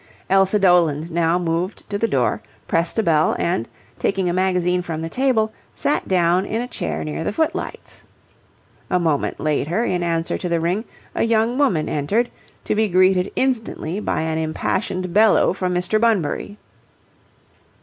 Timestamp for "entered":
11.87-12.31